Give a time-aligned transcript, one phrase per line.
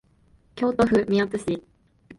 [0.55, 1.63] 京都府宮津市